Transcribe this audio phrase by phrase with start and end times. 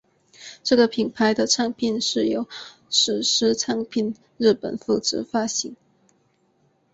[0.63, 2.47] 这个品牌的唱片是由
[2.89, 5.75] 史诗唱片日本负责发行。